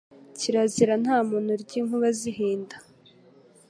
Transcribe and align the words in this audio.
Kirazira 0.39 0.93
nta 1.03 1.17
muntu 1.29 1.49
urya 1.55 1.75
inkuba 1.81 2.07
zihinda 2.19 2.75